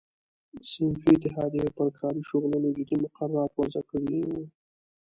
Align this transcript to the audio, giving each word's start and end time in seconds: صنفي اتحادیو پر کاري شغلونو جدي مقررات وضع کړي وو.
صنفي 0.71 1.09
اتحادیو 1.17 1.73
پر 1.77 1.87
کاري 1.99 2.21
شغلونو 2.29 2.69
جدي 2.77 2.95
مقررات 3.03 3.51
وضع 3.59 3.81
کړي 3.91 4.19
وو. 4.27 4.41